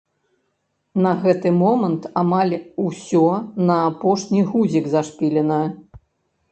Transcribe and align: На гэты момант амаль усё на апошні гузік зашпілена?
На 1.05 1.11
гэты 1.25 1.51
момант 1.63 2.07
амаль 2.21 2.55
усё 2.87 3.23
на 3.69 3.75
апошні 3.93 4.41
гузік 4.55 4.85
зашпілена? 4.97 5.63